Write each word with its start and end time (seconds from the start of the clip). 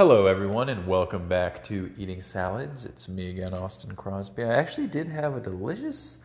Hello, 0.00 0.24
everyone, 0.24 0.70
and 0.70 0.86
welcome 0.86 1.28
back 1.28 1.62
to 1.64 1.92
Eating 1.98 2.22
Salads. 2.22 2.86
It's 2.86 3.06
me 3.06 3.28
again, 3.28 3.52
Austin 3.52 3.94
Crosby. 3.94 4.42
I 4.42 4.54
actually 4.54 4.86
did 4.86 5.08
have 5.08 5.36
a 5.36 5.40
delicious 5.40 6.16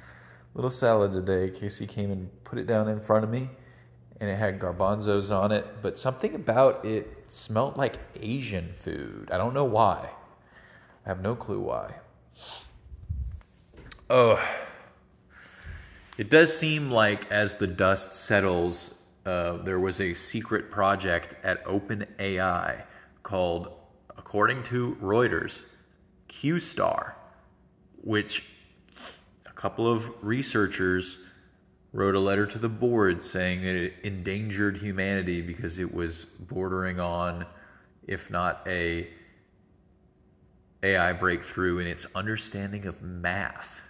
little 0.53 0.71
salad 0.71 1.11
today. 1.11 1.49
Casey 1.49 1.85
came 1.85 2.09
and 2.09 2.29
put 2.45 2.57
it 2.57 2.67
down 2.67 2.87
in 2.87 3.01
front 3.01 3.25
of 3.25 3.29
me, 3.29 3.49
and 4.21 4.29
it 4.29 4.35
had 4.35 4.61
garbanzos 4.61 5.29
on 5.29 5.51
it, 5.51 5.67
but 5.81 5.97
something 5.97 6.33
about 6.33 6.85
it 6.85 7.25
smelled 7.27 7.75
like 7.75 7.97
Asian 8.17 8.71
food. 8.71 9.29
I 9.29 9.37
don't 9.37 9.53
know 9.53 9.65
why. 9.65 10.09
I 11.05 11.09
have 11.09 11.19
no 11.19 11.35
clue 11.35 11.59
why. 11.59 11.95
Oh, 14.09 14.41
it 16.17 16.29
does 16.29 16.57
seem 16.57 16.91
like 16.91 17.29
as 17.29 17.57
the 17.57 17.67
dust 17.67 18.13
settles, 18.13 18.95
uh, 19.25 19.57
there 19.57 19.81
was 19.81 19.99
a 19.99 20.13
secret 20.13 20.71
project 20.71 21.35
at 21.43 21.61
OpenAI 21.65 22.85
called, 23.25 23.69
according 24.15 24.61
to 24.61 24.95
Reuters, 25.01 25.63
QStar, 26.29 27.13
which 28.03 28.45
a 29.47 29.51
couple 29.51 29.91
of 29.91 30.11
researchers 30.21 31.17
wrote 31.91 32.13
a 32.13 32.19
letter 32.19 32.45
to 32.45 32.59
the 32.59 32.69
board 32.69 33.23
saying 33.23 33.61
that 33.61 33.75
it 33.75 33.93
endangered 34.03 34.77
humanity 34.77 35.41
because 35.41 35.79
it 35.79 35.91
was 35.91 36.25
bordering 36.25 36.99
on, 36.99 37.47
if 38.05 38.29
not 38.29 38.61
a 38.67 39.09
AI 40.83 41.11
breakthrough 41.13 41.79
in 41.79 41.87
its 41.87 42.05
understanding 42.13 42.85
of 42.85 43.01
math. 43.01 43.81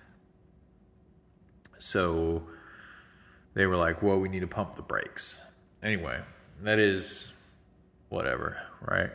So 1.78 2.48
they 3.54 3.66
were 3.66 3.76
like, 3.76 4.02
"Whoa, 4.02 4.17
we 4.17 4.30
need 4.30 4.40
to 4.40 4.48
pump 4.48 4.78
the 4.78 4.81
brakes." 4.81 5.42
Anyway, 5.84 6.23
that 6.62 6.80
is 6.80 7.34
whatever, 8.08 8.62
right? 8.80 9.12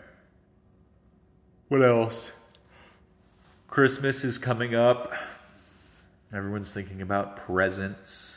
What 1.70 1.84
else? 1.84 2.32
Christmas 3.68 4.24
is 4.24 4.38
coming 4.38 4.74
up. 4.74 5.12
Everyone's 6.34 6.74
thinking 6.74 7.00
about 7.00 7.36
presents. 7.36 8.36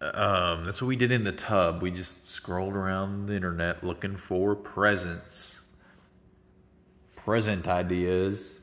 Um, 0.00 0.64
that's 0.64 0.82
what 0.82 0.88
we 0.88 0.96
did 0.96 1.12
in 1.12 1.22
the 1.22 1.30
tub. 1.30 1.82
We 1.82 1.92
just 1.92 2.26
scrolled 2.26 2.74
around 2.74 3.26
the 3.26 3.36
internet 3.36 3.84
looking 3.84 4.16
for 4.16 4.56
presents, 4.56 5.60
present 7.14 7.68
ideas. 7.68 8.56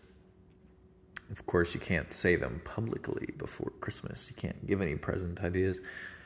Of 1.31 1.45
course, 1.45 1.73
you 1.73 1.79
can't 1.79 2.11
say 2.11 2.35
them 2.35 2.63
publicly 2.65 3.33
before 3.37 3.71
Christmas. 3.79 4.29
You 4.29 4.35
can't 4.35 4.67
give 4.67 4.81
any 4.81 4.97
present 4.97 5.41
ideas. 5.41 5.79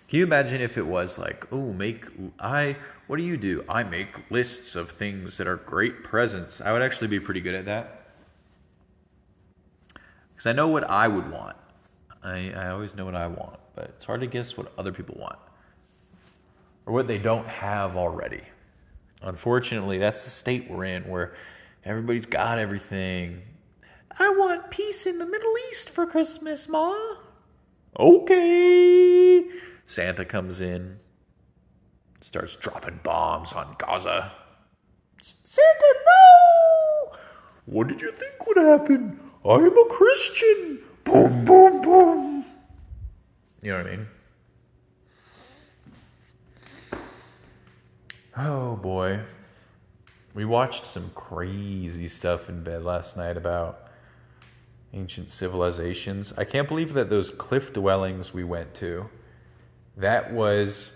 Can 0.09 0.17
you 0.17 0.25
imagine 0.25 0.59
if 0.59 0.75
it 0.75 0.87
was 0.87 1.19
like, 1.19 1.45
oh, 1.51 1.71
make 1.71 2.07
I 2.39 2.77
what 3.05 3.17
do 3.17 3.23
you 3.23 3.37
do? 3.37 3.63
I 3.69 3.83
make 3.83 4.29
lists 4.31 4.75
of 4.75 4.89
things 4.89 5.37
that 5.37 5.47
are 5.47 5.55
great 5.55 6.03
presents. 6.03 6.61
I 6.61 6.71
would 6.71 6.81
actually 6.81 7.07
be 7.07 7.19
pretty 7.19 7.41
good 7.41 7.53
at 7.53 7.65
that. 7.65 8.07
Because 9.93 10.47
I 10.47 10.53
know 10.53 10.67
what 10.67 10.83
I 10.83 11.07
would 11.07 11.31
want. 11.31 11.57
I, 12.23 12.51
I 12.51 12.69
always 12.69 12.95
know 12.95 13.05
what 13.05 13.15
I 13.15 13.27
want, 13.27 13.59
but 13.75 13.85
it's 13.85 14.05
hard 14.05 14.21
to 14.21 14.27
guess 14.27 14.57
what 14.57 14.71
other 14.77 14.91
people 14.91 15.15
want. 15.19 15.37
Or 16.87 16.93
what 16.93 17.07
they 17.07 17.19
don't 17.19 17.47
have 17.47 17.95
already. 17.95 18.41
Unfortunately, 19.21 19.99
that's 19.99 20.23
the 20.23 20.31
state 20.31 20.69
we're 20.69 20.85
in 20.85 21.03
where 21.07 21.35
everybody's 21.85 22.25
got 22.25 22.57
everything. 22.57 23.43
I 24.17 24.29
want 24.29 24.71
peace 24.71 25.05
in 25.05 25.19
the 25.19 25.25
Middle 25.25 25.53
East 25.69 25.89
for 25.89 26.07
Christmas, 26.07 26.67
Ma. 26.67 26.95
Okay. 27.99 29.45
Santa 29.89 30.23
comes 30.23 30.61
in, 30.61 30.99
starts 32.21 32.55
dropping 32.55 32.99
bombs 33.01 33.53
on 33.53 33.75
Gaza. 33.79 34.31
Santa, 35.19 35.95
no! 36.05 37.17
What 37.65 37.87
did 37.87 37.99
you 37.99 38.11
think 38.11 38.45
would 38.45 38.57
happen? 38.57 39.19
I'm 39.43 39.75
a 39.75 39.85
Christian. 39.85 40.81
Boom, 41.03 41.43
boom, 41.43 41.81
boom. 41.81 42.45
You 43.63 43.71
know 43.71 43.77
what 43.77 43.87
I 43.87 43.95
mean? 43.95 44.07
Oh 48.37 48.75
boy. 48.75 49.21
We 50.35 50.45
watched 50.45 50.85
some 50.85 51.09
crazy 51.15 52.07
stuff 52.07 52.47
in 52.47 52.63
bed 52.63 52.83
last 52.83 53.17
night 53.17 53.37
about 53.37 53.87
ancient 54.93 55.31
civilizations. 55.31 56.31
I 56.37 56.43
can't 56.43 56.67
believe 56.67 56.93
that 56.93 57.09
those 57.09 57.31
cliff 57.31 57.73
dwellings 57.73 58.35
we 58.35 58.43
went 58.43 58.75
to, 58.75 59.09
that 59.99 60.33
was, 60.33 60.91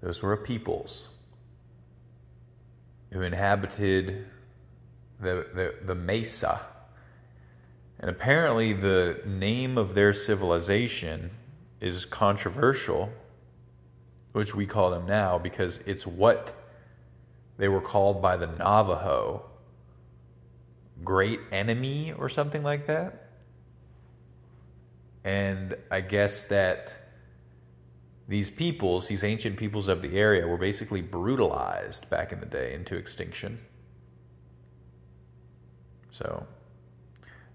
those 0.00 0.22
were 0.22 0.36
peoples 0.36 1.08
who 3.12 3.22
inhabited 3.22 4.26
the, 5.20 5.46
the, 5.54 5.74
the 5.84 5.94
mesa. 5.94 6.60
And 7.98 8.10
apparently, 8.10 8.72
the 8.72 9.20
name 9.26 9.76
of 9.76 9.94
their 9.94 10.12
civilization 10.12 11.30
is 11.80 12.04
controversial, 12.04 13.10
which 14.32 14.54
we 14.54 14.66
call 14.66 14.90
them 14.90 15.06
now, 15.06 15.38
because 15.38 15.78
it's 15.86 16.06
what 16.06 16.54
they 17.58 17.68
were 17.68 17.80
called 17.80 18.22
by 18.22 18.36
the 18.36 18.46
Navajo 18.46 19.44
great 21.04 21.40
enemy 21.52 22.12
or 22.12 22.28
something 22.28 22.62
like 22.62 22.86
that. 22.86 23.25
And 25.26 25.74
I 25.90 26.02
guess 26.02 26.44
that 26.44 26.94
these 28.28 28.48
peoples, 28.48 29.08
these 29.08 29.24
ancient 29.24 29.56
peoples 29.56 29.88
of 29.88 30.00
the 30.00 30.16
area, 30.16 30.46
were 30.46 30.56
basically 30.56 31.02
brutalized 31.02 32.08
back 32.08 32.32
in 32.32 32.38
the 32.38 32.46
day 32.46 32.72
into 32.72 32.94
extinction. 32.94 33.58
So, 36.12 36.46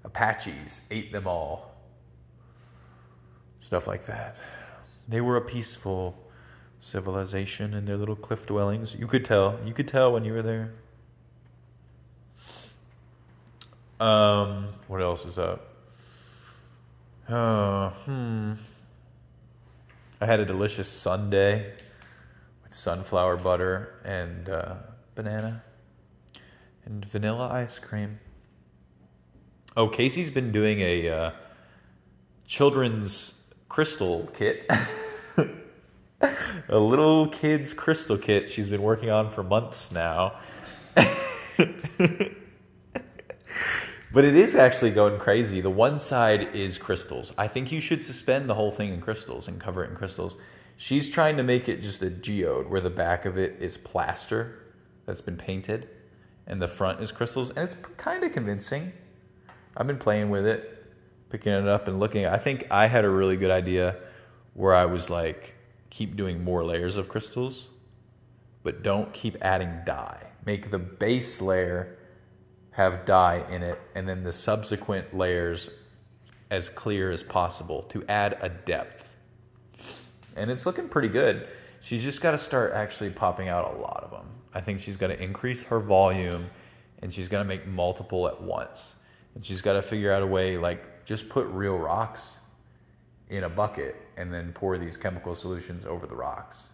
Apaches 0.03 0.81
ate 0.91 1.13
them 1.13 1.27
all. 1.27 1.71
Stuff 3.61 3.88
like 3.88 4.05
that. 4.05 4.35
They 5.07 5.21
were 5.21 5.38
a 5.38 5.41
peaceful 5.41 6.17
civilization 6.81 7.73
in 7.73 7.85
their 7.85 7.95
little 7.95 8.17
cliff 8.17 8.45
dwellings. 8.45 8.95
You 8.95 9.07
could 9.07 9.23
tell. 9.23 9.57
You 9.65 9.73
could 9.73 9.88
tell 9.88 10.11
when 10.11 10.25
you 10.25 10.33
were 10.33 10.41
there. 10.41 10.73
Um, 14.05 14.73
what 14.89 15.01
else 15.01 15.25
is 15.25 15.38
up? 15.38 15.70
Uh, 17.27 17.89
hmm. 17.89 18.53
I 20.19 20.25
had 20.25 20.39
a 20.39 20.45
delicious 20.45 20.87
sundae 20.87 21.71
with 22.63 22.73
sunflower 22.73 23.37
butter 23.37 23.99
and 24.03 24.49
uh, 24.49 24.75
banana 25.15 25.63
and 26.85 27.05
vanilla 27.05 27.49
ice 27.49 27.79
cream. 27.79 28.19
Oh, 29.77 29.87
Casey's 29.87 30.29
been 30.29 30.51
doing 30.51 30.79
a 30.79 31.09
uh, 31.09 31.31
children's 32.45 33.49
crystal 33.69 34.29
kit. 34.33 34.69
a 36.69 36.77
little 36.77 37.27
kid's 37.27 37.73
crystal 37.73 38.17
kit 38.17 38.49
she's 38.49 38.69
been 38.69 38.81
working 38.81 39.09
on 39.09 39.31
for 39.31 39.43
months 39.43 39.91
now. 39.91 40.35
But 44.13 44.25
it 44.25 44.35
is 44.35 44.55
actually 44.55 44.91
going 44.91 45.19
crazy. 45.19 45.61
The 45.61 45.69
one 45.69 45.97
side 45.97 46.53
is 46.53 46.77
crystals. 46.77 47.33
I 47.38 47.47
think 47.47 47.72
you 47.72 47.79
should 47.79 48.03
suspend 48.03 48.49
the 48.49 48.55
whole 48.55 48.72
thing 48.72 48.94
in 48.94 48.99
crystals 48.99 49.47
and 49.47 49.59
cover 49.59 49.85
it 49.85 49.89
in 49.89 49.95
crystals. 49.95 50.35
She's 50.75 51.09
trying 51.09 51.38
to 51.38 51.44
make 51.44 51.69
it 51.69 51.81
just 51.81 52.01
a 52.01 52.09
geode 52.09 52.67
where 52.69 52.81
the 52.81 52.89
back 52.89 53.23
of 53.25 53.38
it 53.38 53.55
is 53.59 53.77
plaster 53.77 54.59
that's 55.05 55.21
been 55.21 55.38
painted 55.38 55.88
and 56.45 56.61
the 56.61 56.67
front 56.67 57.01
is 57.01 57.11
crystals. 57.13 57.51
And 57.51 57.59
it's 57.59 57.75
kind 57.95 58.23
of 58.25 58.33
convincing. 58.33 58.91
I've 59.77 59.88
been 59.88 60.00
playing 60.00 60.29
with 60.29 60.45
it, 60.45 60.85
picking 61.29 61.53
it 61.53 61.67
up 61.67 61.88
and 61.88 61.97
looking. 61.97 62.25
I 62.25 62.38
think 62.38 62.67
I 62.69 62.88
had 62.88 63.05
a 63.05 63.09
really 63.09 63.38
good 63.38 63.51
idea 63.51 63.95
where 64.55 64.75
I 64.75 64.85
was 64.85 65.09
like, 65.09 65.55
keep 65.89 66.17
doing 66.17 66.44
more 66.44 66.66
layers 66.66 66.97
of 66.97 67.07
crystals, 67.07 67.69
but 68.63 68.83
don't 68.83 69.13
keep 69.13 69.38
adding 69.41 69.80
dye. 69.86 70.31
Make 70.45 70.69
the 70.69 70.80
base 70.80 71.41
layer 71.41 71.97
have 72.71 73.06
dye 73.06 73.45
in 73.50 73.63
it, 73.63 73.79
and 73.95 74.07
then 74.07 74.23
the 74.23 74.31
subsequent 74.31 75.15
layers 75.15 75.69
as 76.50 76.69
clear 76.69 77.12
as 77.12 77.23
possible 77.23 77.83
to 77.83 78.03
add 78.07 78.38
a 78.41 78.50
depth. 78.50 79.15
And 80.35 80.50
it's 80.50 80.65
looking 80.65 80.89
pretty 80.89 81.09
good. 81.09 81.47
She's 81.81 82.03
just 82.03 82.21
got 82.21 82.31
to 82.31 82.38
start 82.38 82.73
actually 82.73 83.09
popping 83.09 83.50
out 83.50 83.73
a 83.73 83.77
lot 83.77 84.03
of 84.03 84.12
them. 84.12 84.27
I 84.53 84.62
think 84.62 84.79
she's 84.79 84.97
got 84.97 85.07
to 85.07 85.21
increase 85.21 85.63
her 85.63 85.79
volume 85.79 86.50
and 87.01 87.12
she's 87.12 87.29
got 87.29 87.39
to 87.39 87.45
make 87.45 87.65
multiple 87.65 88.27
at 88.27 88.41
once. 88.41 88.95
And 89.33 89.44
she's 89.44 89.62
got 89.62 89.74
to 89.74 89.81
figure 89.81 90.12
out 90.12 90.21
a 90.21 90.27
way, 90.27 90.57
like, 90.57 91.06
just 91.06 91.29
put 91.29 91.47
real 91.47 91.77
rocks 91.77 92.38
in 93.29 93.44
a 93.44 93.50
bucket 93.50 93.95
and 94.17 94.31
then 94.33 94.51
pour 94.53 94.77
these 94.77 94.97
chemical 94.97 95.33
solutions 95.33 95.85
over 95.85 96.06
the 96.06 96.15
rocks 96.15 96.67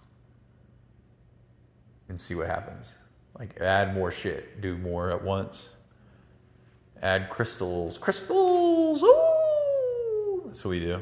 and 2.10 2.20
see 2.20 2.36
what 2.36 2.48
happens. 2.48 2.96
Like, 3.40 3.62
add 3.62 3.94
more 3.94 4.12
shit, 4.12 4.60
do 4.60 4.76
more 4.76 5.12
at 5.12 5.24
once 5.24 5.70
add 7.02 7.30
crystals. 7.30 7.98
Crystals! 7.98 9.04
Ooh! 9.04 10.44
That's 10.46 10.64
what 10.64 10.72
we 10.72 10.80
do. 10.80 11.02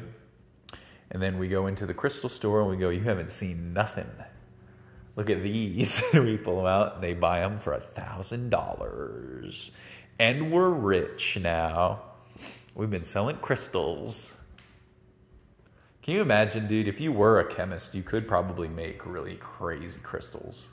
And 1.12 1.21
then 1.21 1.38
we 1.38 1.47
go 1.47 1.68
into 1.68 1.86
the 1.86 1.94
crystal 1.94 2.30
store 2.30 2.62
and 2.62 2.69
we 2.69 2.77
go, 2.77 2.89
You 2.89 3.01
haven't 3.01 3.31
seen 3.31 3.74
nothing. 3.74 4.09
Look 5.15 5.30
at 5.30 5.44
these. 5.44 6.01
we 6.13 6.38
pull 6.38 6.57
them 6.57 6.65
out. 6.65 7.01
They 7.01 7.13
buy 7.13 7.39
them 7.39 7.57
for 7.57 7.74
a 7.74 7.80
thousand 7.80 8.50
dollars, 8.50 9.71
and 10.19 10.51
we're 10.51 10.69
rich 10.69 11.38
now. 11.42 12.01
We've 12.74 12.89
been 12.89 13.06
selling 13.06 13.38
crystals. 13.38 14.33
Can 16.01 16.15
you 16.15 16.21
imagine, 16.21 16.68
dude? 16.68 16.88
If 16.88 17.00
you 17.00 17.12
were 17.12 17.39
a 17.39 17.45
chemist, 17.45 17.95
you 17.95 18.03
could 18.03 18.27
probably 18.27 18.68
make 18.68 19.06
really 19.06 19.36
crazy 19.36 20.00
crystals, 20.03 20.71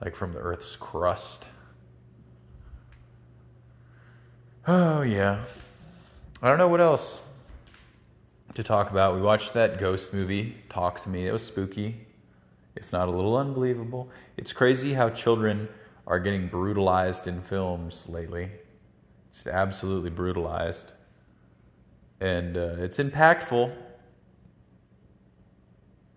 like 0.00 0.16
from 0.16 0.32
the 0.32 0.38
Earth's 0.38 0.74
crust. 0.74 1.44
Oh 4.68 5.02
yeah. 5.02 5.44
I 6.42 6.48
don't 6.48 6.58
know 6.58 6.66
what 6.66 6.80
else 6.80 7.20
to 8.56 8.64
talk 8.64 8.90
about. 8.90 9.14
We 9.14 9.20
watched 9.20 9.54
that 9.54 9.78
ghost 9.78 10.12
movie, 10.12 10.56
Talk 10.68 11.00
to 11.04 11.08
Me. 11.08 11.28
It 11.28 11.30
was 11.30 11.46
spooky, 11.46 12.08
if 12.74 12.92
not 12.92 13.06
a 13.06 13.12
little 13.12 13.36
unbelievable. 13.36 14.10
It's 14.36 14.52
crazy 14.52 14.94
how 14.94 15.10
children 15.10 15.68
are 16.04 16.18
getting 16.18 16.48
brutalized 16.48 17.28
in 17.28 17.42
films 17.42 18.08
lately. 18.08 18.50
Just 19.32 19.46
absolutely 19.46 20.10
brutalized. 20.10 20.94
And 22.20 22.56
uh, 22.56 22.74
it's 22.78 22.98
impactful. 22.98 23.72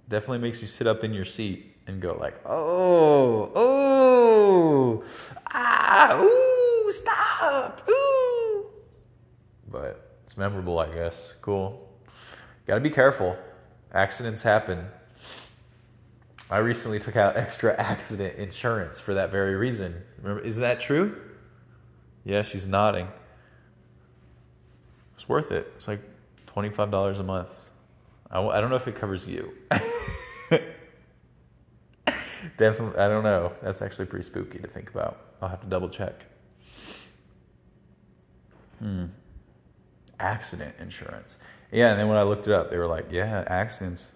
Definitely 0.08 0.40
makes 0.40 0.60
you 0.62 0.68
sit 0.68 0.88
up 0.88 1.04
in 1.04 1.14
your 1.14 1.26
seat 1.26 1.76
and 1.86 2.02
go 2.02 2.18
like, 2.20 2.34
"Oh, 2.48 3.52
oh, 3.54 5.04
ah, 5.54 6.20
ooh, 6.20 6.92
stop, 6.92 7.88
ooh." 7.88 8.09
But 9.70 10.20
it's 10.26 10.38
memorable, 10.38 10.80
I 10.80 10.94
guess. 10.94 11.36
Cool. 11.42 11.88
Got 12.66 12.76
to 12.76 12.82
be 12.82 12.90
careful. 12.90 13.38
Accidents 13.94 14.42
happen. 14.44 14.88
I 16.50 16.58
recently 16.58 17.00
took 17.00 17.16
out 17.16 17.38
extra 17.38 17.76
accident 17.80 18.38
insurance 18.38 19.00
for 19.00 19.14
that 19.14 19.32
very 19.32 19.56
reason. 19.56 20.04
Remember, 20.22 20.42
is 20.42 20.58
that 20.58 20.80
true? 20.80 21.20
Yeah, 22.24 22.42
she's 22.42 22.66
nodding. 22.68 23.08
It's 25.16 25.30
worth 25.30 25.52
it. 25.52 25.72
It's 25.76 25.88
like 25.88 26.02
$25 26.48 27.20
a 27.20 27.24
month. 27.24 27.50
I, 28.32 28.42
I 28.42 28.62
don't 28.62 28.70
know 28.70 28.76
if 28.76 28.88
it 28.88 28.96
covers 28.96 29.28
you. 29.28 29.52
Definitely, 32.58 33.00
I 33.00 33.08
don't 33.08 33.24
know. 33.24 33.54
That's 33.62 33.82
actually 33.82 34.06
pretty 34.06 34.26
spooky 34.26 34.60
to 34.60 34.68
think 34.68 34.90
about. 34.90 35.18
I'll 35.42 35.50
have 35.50 35.62
to 35.62 35.68
double 35.68 35.90
check. 35.90 36.26
Hmm. 38.80 39.06
Accident 40.20 40.76
insurance. 40.80 41.38
Yeah, 41.72 41.92
and 41.92 42.00
then 42.00 42.08
when 42.08 42.18
I 42.18 42.24
looked 42.24 42.48
it 42.48 42.54
up, 42.54 42.70
they 42.70 42.78
were 42.78 42.88
like, 42.88 43.08
yeah, 43.12 43.44
accidents 43.48 44.12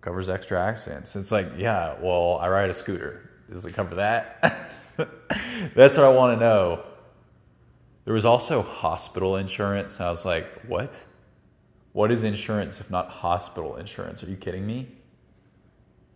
covers 0.00 0.28
extra 0.28 0.60
accidents. 0.60 1.16
It's 1.16 1.32
like, 1.32 1.50
yeah, 1.56 1.96
well, 2.00 2.38
I 2.40 2.48
ride 2.48 2.70
a 2.70 2.74
scooter. 2.74 3.30
Does 3.50 3.64
it 3.64 3.74
cover 3.74 3.96
that? 3.96 4.70
That's 5.74 5.96
what 5.96 6.04
I 6.04 6.08
want 6.08 6.38
to 6.38 6.40
know. 6.40 6.84
There 8.04 8.14
was 8.14 8.24
also 8.24 8.62
hospital 8.62 9.36
insurance. 9.36 10.00
I 10.00 10.10
was 10.10 10.24
like, 10.24 10.46
what? 10.66 11.04
What 11.92 12.10
is 12.10 12.24
insurance 12.24 12.80
if 12.80 12.90
not 12.90 13.08
hospital 13.10 13.76
insurance? 13.76 14.22
Are 14.22 14.30
you 14.30 14.36
kidding 14.36 14.66
me? 14.66 14.88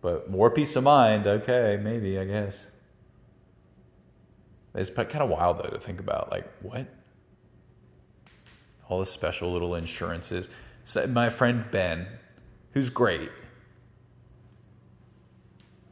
But 0.01 0.29
more 0.29 0.49
peace 0.49 0.75
of 0.75 0.83
mind, 0.83 1.27
okay, 1.27 1.79
maybe, 1.81 2.19
I 2.19 2.25
guess. 2.25 2.65
It's 4.75 4.89
kind 4.89 5.21
of 5.21 5.29
wild 5.29 5.59
though 5.59 5.69
to 5.69 5.79
think 5.79 5.99
about. 5.99 6.31
Like, 6.31 6.51
what? 6.61 6.87
All 8.89 8.99
the 8.99 9.05
special 9.05 9.51
little 9.51 9.75
insurances. 9.75 10.49
So 10.83 11.07
my 11.07 11.29
friend 11.29 11.65
Ben, 11.71 12.07
who's 12.71 12.89
great. 12.89 13.31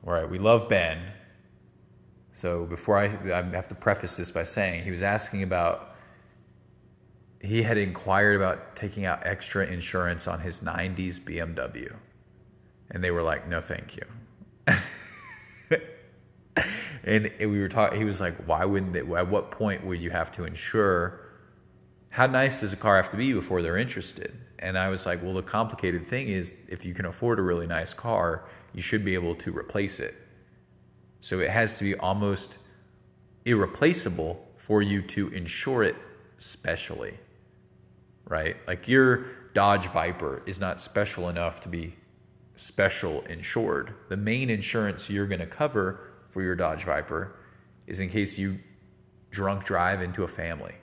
All 0.05 0.13
right, 0.13 0.29
we 0.29 0.39
love 0.39 0.67
Ben. 0.67 0.99
So 2.33 2.65
before 2.65 2.97
I, 2.97 3.05
I 3.05 3.43
have 3.55 3.67
to 3.67 3.75
preface 3.75 4.15
this 4.15 4.31
by 4.31 4.43
saying 4.43 4.83
he 4.83 4.91
was 4.91 5.03
asking 5.03 5.43
about, 5.43 5.95
he 7.39 7.63
had 7.63 7.77
inquired 7.77 8.35
about 8.35 8.75
taking 8.75 9.05
out 9.05 9.21
extra 9.25 9.65
insurance 9.65 10.27
on 10.27 10.39
his 10.39 10.59
90s 10.61 11.19
BMW. 11.19 11.95
And 12.89 13.03
they 13.03 13.11
were 13.11 13.21
like, 13.21 13.47
no, 13.47 13.61
thank 13.61 13.95
you. 13.95 14.03
and 17.03 17.31
we 17.39 17.59
were 17.59 17.69
talking, 17.69 17.99
he 17.99 18.05
was 18.05 18.19
like, 18.19 18.35
why 18.47 18.65
wouldn't 18.65 18.93
they, 18.93 18.99
at 18.99 19.27
what 19.27 19.51
point 19.51 19.85
would 19.85 20.01
you 20.01 20.09
have 20.09 20.31
to 20.33 20.43
insure? 20.43 21.30
How 22.11 22.27
nice 22.27 22.59
does 22.59 22.73
a 22.73 22.77
car 22.77 22.97
have 22.97 23.07
to 23.09 23.17
be 23.17 23.31
before 23.31 23.61
they're 23.61 23.77
interested? 23.77 24.37
And 24.59 24.77
I 24.77 24.89
was 24.89 25.05
like, 25.05 25.23
well, 25.23 25.33
the 25.33 25.41
complicated 25.41 26.05
thing 26.05 26.27
is 26.27 26.53
if 26.67 26.85
you 26.85 26.93
can 26.93 27.05
afford 27.05 27.39
a 27.39 27.41
really 27.41 27.67
nice 27.67 27.93
car, 27.93 28.43
you 28.73 28.81
should 28.81 29.05
be 29.05 29.13
able 29.13 29.33
to 29.35 29.57
replace 29.57 29.97
it. 30.01 30.13
So 31.21 31.39
it 31.39 31.49
has 31.49 31.75
to 31.75 31.85
be 31.85 31.95
almost 31.95 32.57
irreplaceable 33.45 34.45
for 34.57 34.81
you 34.81 35.01
to 35.03 35.29
insure 35.29 35.83
it 35.83 35.95
specially, 36.37 37.17
right? 38.27 38.57
Like 38.67 38.89
your 38.89 39.27
Dodge 39.53 39.87
Viper 39.87 40.43
is 40.45 40.59
not 40.59 40.81
special 40.81 41.29
enough 41.29 41.61
to 41.61 41.69
be 41.69 41.95
special 42.57 43.21
insured. 43.21 43.93
The 44.09 44.17
main 44.17 44.49
insurance 44.49 45.09
you're 45.09 45.27
going 45.27 45.39
to 45.39 45.47
cover 45.47 46.11
for 46.27 46.41
your 46.41 46.55
Dodge 46.57 46.83
Viper 46.83 47.37
is 47.87 48.01
in 48.01 48.09
case 48.09 48.37
you 48.37 48.59
drunk 49.29 49.63
drive 49.63 50.01
into 50.01 50.23
a 50.23 50.27
family 50.27 50.75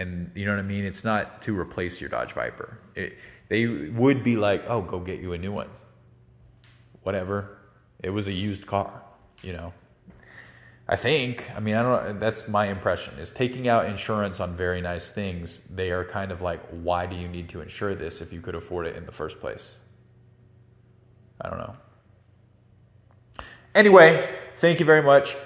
and 0.00 0.30
you 0.34 0.44
know 0.46 0.52
what 0.52 0.60
I 0.60 0.62
mean. 0.62 0.84
It's 0.84 1.04
not 1.04 1.42
to 1.42 1.58
replace 1.58 2.00
your 2.00 2.10
Dodge 2.10 2.32
Viper. 2.32 2.78
It, 2.94 3.18
they 3.48 3.66
would 3.66 4.22
be 4.24 4.36
like, 4.36 4.64
"Oh, 4.68 4.82
go 4.82 4.98
get 5.00 5.20
you 5.20 5.32
a 5.32 5.38
new 5.38 5.52
one." 5.52 5.68
Whatever. 7.02 7.58
It 8.02 8.10
was 8.10 8.26
a 8.26 8.32
used 8.32 8.66
car, 8.66 9.02
you 9.42 9.52
know. 9.52 9.72
I 10.88 10.96
think. 10.96 11.48
I 11.54 11.60
mean, 11.60 11.76
I 11.76 11.82
don't. 11.82 12.18
That's 12.18 12.48
my 12.48 12.66
impression. 12.66 13.18
Is 13.18 13.30
taking 13.30 13.68
out 13.68 13.86
insurance 13.86 14.40
on 14.40 14.56
very 14.56 14.80
nice 14.80 15.10
things. 15.10 15.60
They 15.70 15.92
are 15.92 16.04
kind 16.04 16.32
of 16.32 16.42
like, 16.42 16.60
why 16.70 17.06
do 17.06 17.14
you 17.14 17.28
need 17.28 17.48
to 17.50 17.60
insure 17.60 17.94
this 17.94 18.20
if 18.20 18.32
you 18.32 18.40
could 18.40 18.56
afford 18.56 18.86
it 18.86 18.96
in 18.96 19.06
the 19.06 19.12
first 19.12 19.38
place? 19.38 19.76
I 21.40 21.48
don't 21.48 21.58
know. 21.58 21.76
Anyway, 23.74 24.28
thank 24.56 24.80
you 24.80 24.86
very 24.86 25.02
much. 25.02 25.36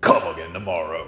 Come 0.00 0.22
again 0.32 0.52
tomorrow. 0.52 1.06